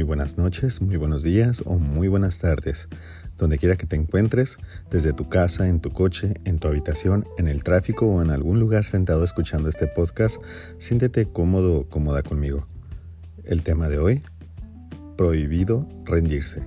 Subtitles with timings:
[0.00, 2.88] muy buenas noches, muy buenos días o muy buenas tardes.
[3.36, 4.56] Donde quiera que te encuentres,
[4.90, 8.58] desde tu casa, en tu coche, en tu habitación, en el tráfico o en algún
[8.58, 10.40] lugar sentado escuchando este podcast,
[10.78, 12.66] siéntete cómodo o cómoda conmigo.
[13.44, 14.22] El tema de hoy,
[15.18, 16.62] prohibido rendirse.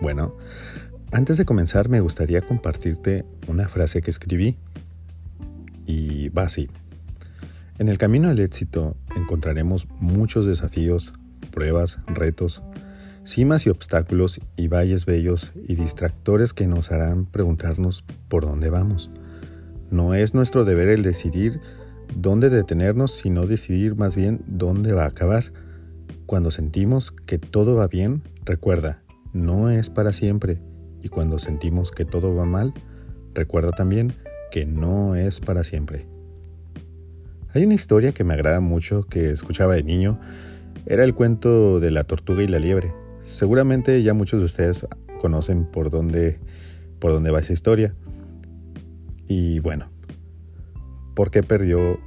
[0.00, 0.34] Bueno,
[1.12, 4.56] antes de comenzar me gustaría compartirte una frase que escribí
[5.84, 6.70] y va así.
[7.78, 11.12] En el camino al éxito encontraremos muchos desafíos,
[11.54, 12.62] pruebas, retos,
[13.24, 19.10] cimas y obstáculos y valles bellos y distractores que nos harán preguntarnos por dónde vamos.
[19.90, 21.60] No es nuestro deber el decidir
[22.14, 25.52] dónde detenernos, sino decidir más bien dónde va a acabar.
[26.26, 29.02] Cuando sentimos que todo va bien, recuerda,
[29.32, 30.60] no es para siempre.
[31.02, 32.74] Y cuando sentimos que todo va mal,
[33.34, 34.14] recuerda también
[34.50, 36.06] que no es para siempre.
[37.52, 40.18] Hay una historia que me agrada mucho que escuchaba de niño.
[40.86, 42.92] Era el cuento de la tortuga y la liebre.
[43.24, 44.86] Seguramente ya muchos de ustedes
[45.18, 46.38] conocen por dónde,
[46.98, 47.94] por dónde va esa historia.
[49.26, 49.90] Y bueno,
[51.14, 51.98] ¿por qué perdió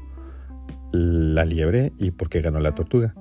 [0.92, 3.16] la liebre y por qué ganó la tortuga?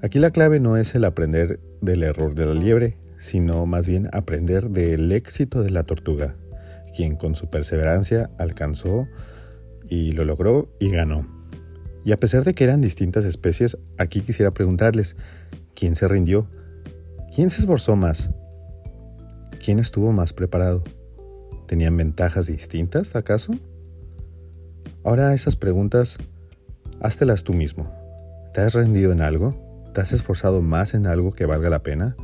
[0.00, 4.08] Aquí la clave no es el aprender del error de la liebre, sino más bien
[4.12, 6.36] aprender del éxito de la tortuga,
[6.94, 9.08] quien con su perseverancia alcanzó
[9.88, 11.33] y lo logró y ganó.
[12.04, 15.16] Y a pesar de que eran distintas especies, aquí quisiera preguntarles,
[15.74, 16.46] ¿quién se rindió?
[17.34, 18.28] ¿Quién se esforzó más?
[19.64, 20.84] ¿Quién estuvo más preparado?
[21.66, 23.52] ¿Tenían ventajas distintas, acaso?
[25.02, 26.18] Ahora esas preguntas,
[27.00, 27.90] háztelas tú mismo.
[28.52, 29.56] ¿Te has rendido en algo?
[29.94, 32.16] ¿Te has esforzado más en algo que valga la pena?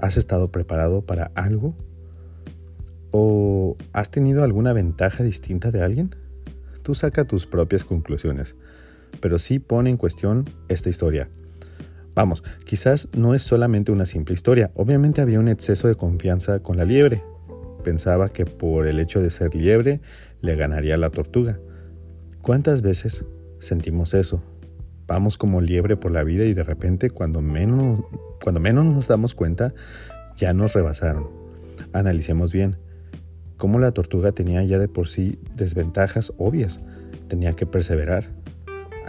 [0.00, 1.76] ¿Has estado preparado para algo?
[3.12, 6.16] ¿O has tenido alguna ventaja distinta de alguien?
[6.82, 8.56] Tú saca tus propias conclusiones
[9.20, 11.28] pero sí pone en cuestión esta historia.
[12.14, 16.76] Vamos, quizás no es solamente una simple historia, obviamente había un exceso de confianza con
[16.76, 17.22] la liebre.
[17.84, 20.00] Pensaba que por el hecho de ser liebre
[20.40, 21.60] le ganaría la tortuga.
[22.42, 23.24] ¿Cuántas veces
[23.60, 24.42] sentimos eso?
[25.06, 28.00] Vamos como liebre por la vida y de repente cuando menos,
[28.42, 29.72] cuando menos nos damos cuenta
[30.36, 31.28] ya nos rebasaron.
[31.92, 32.76] Analicemos bien.
[33.56, 36.80] Cómo la tortuga tenía ya de por sí desventajas obvias.
[37.28, 38.30] Tenía que perseverar,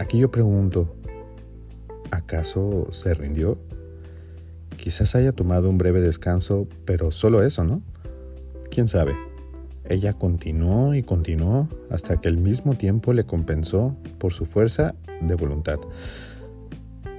[0.00, 0.96] Aquí yo pregunto,
[2.10, 3.58] ¿acaso se rindió?
[4.78, 7.82] Quizás haya tomado un breve descanso, pero solo eso, ¿no?
[8.70, 9.14] ¿Quién sabe?
[9.90, 15.34] Ella continuó y continuó hasta que el mismo tiempo le compensó por su fuerza de
[15.34, 15.78] voluntad.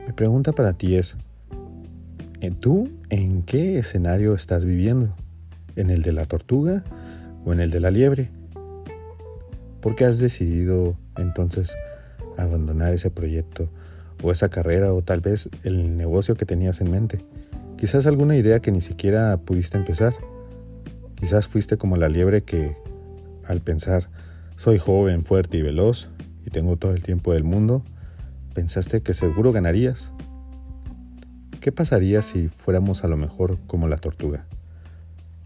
[0.08, 1.16] Mi pregunta para ti es,
[2.62, 5.16] ¿tú en qué escenario estás viviendo?
[5.76, 6.84] ¿En el de la tortuga
[7.46, 8.32] o en el de la liebre?
[9.82, 11.76] ¿Por qué has decidido entonces
[12.38, 13.70] abandonar ese proyecto
[14.24, 17.24] o esa carrera o tal vez el negocio que tenías en mente.
[17.78, 20.14] Quizás alguna idea que ni siquiera pudiste empezar.
[21.16, 22.76] Quizás fuiste como la liebre que,
[23.46, 24.10] al pensar,
[24.56, 26.10] soy joven, fuerte y veloz
[26.46, 27.84] y tengo todo el tiempo del mundo,
[28.54, 30.12] pensaste que seguro ganarías.
[31.60, 34.46] ¿Qué pasaría si fuéramos a lo mejor como la tortuga?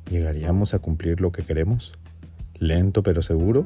[0.10, 1.94] ¿Llegaríamos a cumplir lo que queremos?
[2.60, 3.66] ¿Lento pero seguro?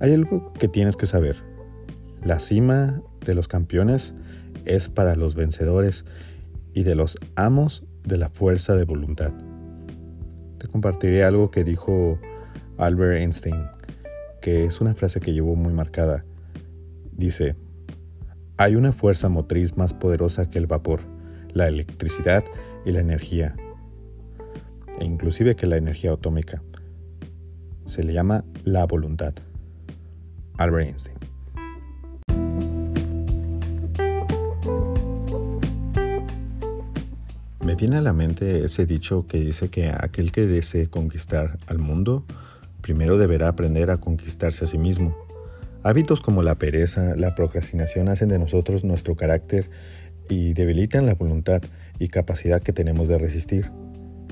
[0.00, 1.49] Hay algo que tienes que saber.
[2.22, 4.14] La cima de los campeones
[4.66, 6.04] es para los vencedores
[6.74, 9.32] y de los amos de la fuerza de voluntad.
[10.58, 12.18] Te compartiré algo que dijo
[12.76, 13.64] Albert Einstein,
[14.42, 16.26] que es una frase que llevo muy marcada.
[17.12, 17.56] Dice,
[18.58, 21.00] hay una fuerza motriz más poderosa que el vapor,
[21.52, 22.44] la electricidad
[22.84, 23.56] y la energía,
[24.98, 26.62] e inclusive que la energía atómica.
[27.86, 29.32] Se le llama la voluntad.
[30.58, 31.29] Albert Einstein.
[37.80, 42.26] Viene a la mente ese dicho que dice que aquel que desee conquistar al mundo,
[42.82, 45.16] primero deberá aprender a conquistarse a sí mismo.
[45.82, 49.70] Hábitos como la pereza, la procrastinación hacen de nosotros nuestro carácter
[50.28, 51.62] y debilitan la voluntad
[51.98, 53.70] y capacidad que tenemos de resistir.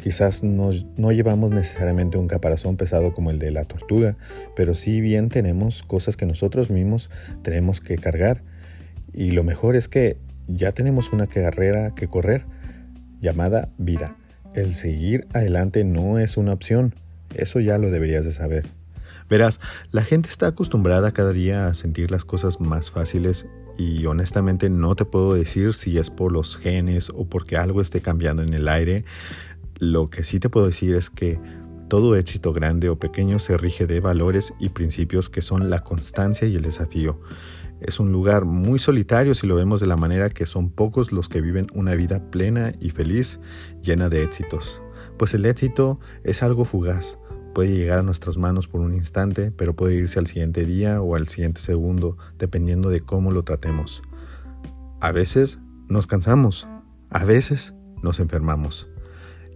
[0.03, 4.19] Quizás no llevamos necesariamente un caparazón pesado como el de la tortuga,
[4.57, 7.09] pero sí bien tenemos cosas que nosotros mismos
[7.41, 8.43] tenemos que cargar.
[9.15, 10.19] Y lo mejor es que
[10.49, 12.45] ya tenemos una carrera que correr
[13.21, 14.17] llamada vida.
[14.55, 16.95] El seguir adelante no es una opción,
[17.35, 18.67] eso ya lo deberías de saber.
[19.29, 19.61] Verás,
[19.91, 24.97] la gente está acostumbrada cada día a sentir las cosas más fáciles y honestamente no
[24.97, 28.69] te puedo decir si es por los genes o porque algo esté cambiando en el
[28.69, 29.05] aire.
[29.79, 31.39] Lo que sí te puedo decir es que
[31.89, 36.49] todo éxito grande o pequeño se rige de valores y principios que son la constancia
[36.49, 37.21] y el desafío.
[37.81, 41.29] Es un lugar muy solitario si lo vemos de la manera que son pocos los
[41.29, 43.39] que viven una vida plena y feliz,
[43.83, 44.83] llena de éxitos.
[45.17, 47.19] Pues el éxito es algo fugaz.
[47.55, 51.15] Puede llegar a nuestras manos por un instante, pero puede irse al siguiente día o
[51.15, 54.03] al siguiente segundo, dependiendo de cómo lo tratemos.
[55.01, 55.59] A veces
[55.89, 56.69] nos cansamos,
[57.11, 58.89] a veces nos enfermamos.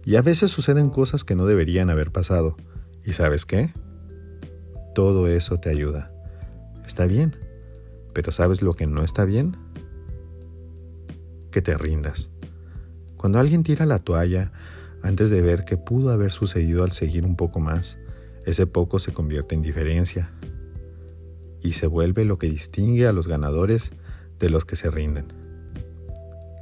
[0.05, 2.57] Y a veces suceden cosas que no deberían haber pasado.
[3.05, 3.73] ¿Y sabes qué?
[4.95, 6.11] Todo eso te ayuda.
[6.85, 7.42] Está bien
[8.13, 9.57] pero ¿sabes lo que no está bien?
[11.51, 12.29] Que te rindas.
[13.17, 14.51] Cuando alguien tira la toalla
[15.01, 17.99] antes de ver qué pudo haber sucedido al seguir un poco más,
[18.45, 20.31] ese poco se convierte en diferencia
[21.61, 23.91] y se vuelve lo que distingue a los ganadores
[24.39, 25.33] de los que se rinden.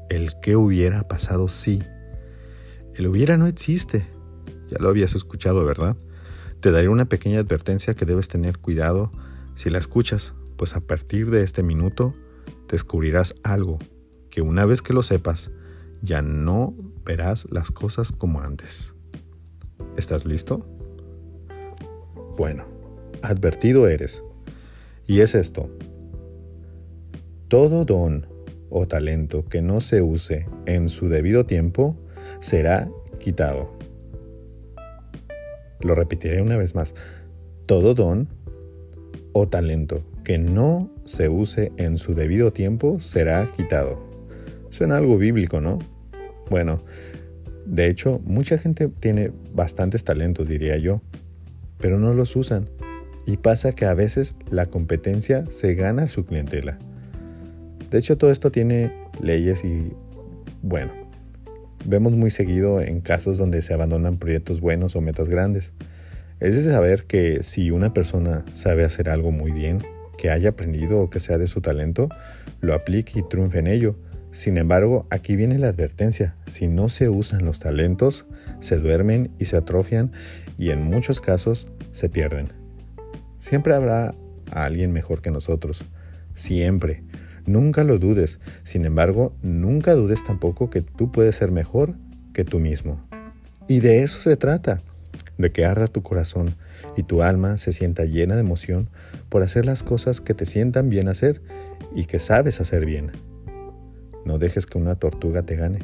[0.09, 1.83] El que hubiera pasado sí.
[2.95, 4.07] El hubiera no existe.
[4.69, 5.95] Ya lo habías escuchado, ¿verdad?
[6.59, 9.12] Te daré una pequeña advertencia que debes tener cuidado
[9.56, 12.13] si la escuchas pues a partir de este minuto
[12.69, 13.80] descubrirás algo
[14.30, 15.50] que una vez que lo sepas,
[16.04, 18.94] ya no verás las cosas como antes.
[19.98, 20.63] ¿Estás listo?
[22.38, 22.68] Bueno,
[23.24, 24.24] advertido eres.
[25.08, 25.75] Y es esto.
[27.48, 28.28] Todo don
[28.69, 31.98] o talento que no se use en su debido tiempo
[32.40, 32.88] será
[33.19, 33.75] quitado.
[35.80, 36.94] Lo repetiré una vez más.
[37.66, 38.28] Todo don
[39.34, 44.01] o talento que no se use en su debido tiempo será quitado.
[44.69, 45.79] Suena algo bíblico, ¿no?
[46.50, 46.83] Bueno,
[47.65, 51.01] de hecho, mucha gente tiene bastantes talentos, diría yo,
[51.77, 52.69] pero no los usan.
[53.25, 56.79] Y pasa que a veces la competencia se gana a su clientela.
[57.89, 58.91] De hecho, todo esto tiene
[59.21, 59.94] leyes y,
[60.62, 60.91] bueno,
[61.85, 65.74] vemos muy seguido en casos donde se abandonan proyectos buenos o metas grandes.
[66.39, 69.83] Es de saber que si una persona sabe hacer algo muy bien,
[70.21, 72.07] que haya aprendido o que sea de su talento,
[72.59, 73.95] lo aplique y triunfe en ello.
[74.31, 76.35] Sin embargo, aquí viene la advertencia.
[76.45, 78.27] Si no se usan los talentos,
[78.59, 80.12] se duermen y se atrofian
[80.59, 82.50] y en muchos casos se pierden.
[83.39, 84.13] Siempre habrá
[84.51, 85.85] a alguien mejor que nosotros.
[86.35, 87.03] Siempre.
[87.47, 88.39] Nunca lo dudes.
[88.63, 91.95] Sin embargo, nunca dudes tampoco que tú puedes ser mejor
[92.31, 93.03] que tú mismo.
[93.67, 94.83] Y de eso se trata
[95.38, 96.56] de que arda tu corazón
[96.95, 98.89] y tu alma se sienta llena de emoción
[99.30, 101.42] por hacer las cosas que te sientan bien hacer
[101.95, 103.12] y que sabes hacer bien.
[104.25, 105.80] No dejes que una tortuga te gane.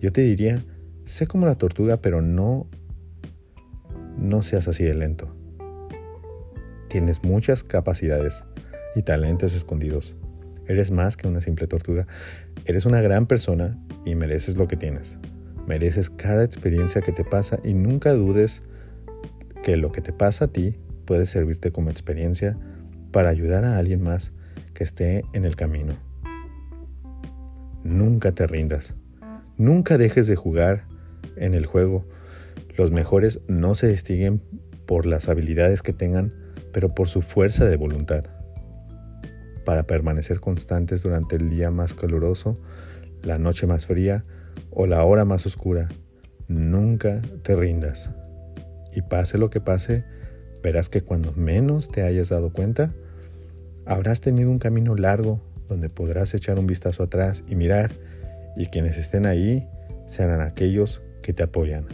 [0.00, 0.64] Yo te diría,
[1.04, 2.66] sé como la tortuga, pero no
[4.16, 5.34] no seas así de lento.
[6.88, 8.44] Tienes muchas capacidades
[8.94, 10.14] y talentos escondidos.
[10.66, 12.06] Eres más que una simple tortuga.
[12.64, 15.18] Eres una gran persona y mereces lo que tienes.
[15.66, 18.62] Mereces cada experiencia que te pasa y nunca dudes
[19.62, 22.58] que lo que te pasa a ti puede servirte como experiencia
[23.12, 24.32] para ayudar a alguien más
[24.74, 25.96] que esté en el camino.
[27.82, 28.94] Nunca te rindas.
[29.56, 30.86] Nunca dejes de jugar
[31.36, 32.06] en el juego.
[32.76, 34.42] Los mejores no se distinguen
[34.86, 36.32] por las habilidades que tengan,
[36.72, 38.24] pero por su fuerza de voluntad.
[39.64, 42.60] Para permanecer constantes durante el día más caluroso,
[43.22, 44.24] la noche más fría
[44.70, 45.88] o la hora más oscura,
[46.48, 48.10] nunca te rindas.
[48.92, 50.04] Y pase lo que pase,
[50.62, 52.92] verás que cuando menos te hayas dado cuenta,
[53.86, 57.92] habrás tenido un camino largo donde podrás echar un vistazo atrás y mirar,
[58.56, 59.68] y quienes estén ahí
[60.06, 61.86] serán aquellos que te apoyan.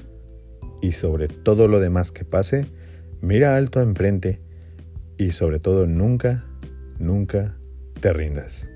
[0.82, 2.66] Y sobre todo lo demás que pase,
[3.20, 4.40] mira alto enfrente
[5.16, 6.44] y sobre todo nunca,
[6.98, 7.58] nunca
[8.00, 8.66] te rindas.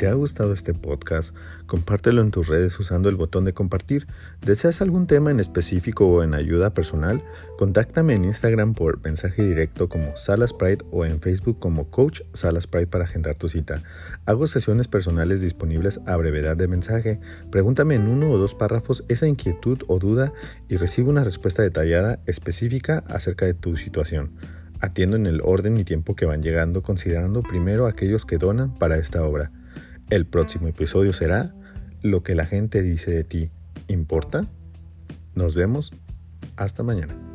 [0.00, 4.06] Te ha gustado este podcast, compártelo en tus redes usando el botón de compartir.
[4.40, 7.22] ¿Deseas algún tema en específico o en ayuda personal?
[7.58, 12.66] Contáctame en Instagram por mensaje directo como Salas Pride o en Facebook como Coach Salas
[12.66, 13.82] Pride para agendar tu cita.
[14.24, 17.20] Hago sesiones personales disponibles a brevedad de mensaje.
[17.50, 20.32] Pregúntame en uno o dos párrafos esa inquietud o duda
[20.70, 24.30] y recibo una respuesta detallada específica acerca de tu situación.
[24.80, 28.96] Atiendo en el orden y tiempo que van llegando considerando primero aquellos que donan para
[28.96, 29.52] esta obra.
[30.10, 31.54] El próximo episodio será
[32.02, 33.50] ¿Lo que la gente dice de ti
[33.88, 34.46] importa?
[35.34, 35.92] Nos vemos.
[36.56, 37.29] Hasta mañana.